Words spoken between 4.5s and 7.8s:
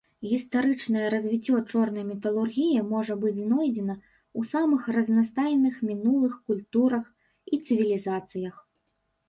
самых разнастайных мінулых культурах і